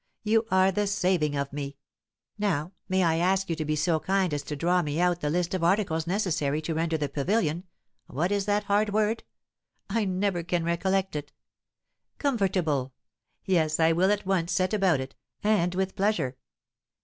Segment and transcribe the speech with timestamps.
[0.23, 1.77] You are the saving of me!
[2.35, 5.29] Now, may I ask you to be so kind as to draw me out the
[5.29, 7.65] list of articles necessary to render the pavilion
[8.07, 9.23] what is that hard word?
[9.91, 11.31] I never can recollect it."
[12.17, 12.93] "Comfortable!
[13.45, 16.35] Yes, I will at once set about it, and with pleasure."